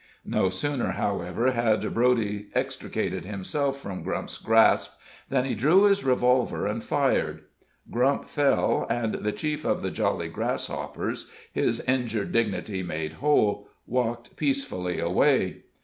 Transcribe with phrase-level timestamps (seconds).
[0.25, 4.93] No sooner, however, had Broady extricated himself from Grump's grasp
[5.29, 7.43] than he drew his revolver and fired.
[7.91, 14.35] Grump fell, and the chief of the Jolly Grasshoppers, his injured dignity made whole, walked
[14.35, 15.61] peacefully away.